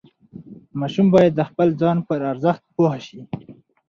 ماشوم 0.79 1.07
باید 1.13 1.33
د 1.35 1.41
خپل 1.49 1.67
ځان 1.81 1.97
پر 2.07 2.19
ارزښت 2.31 2.63
پوه 2.75 2.95
شي. 3.07 3.21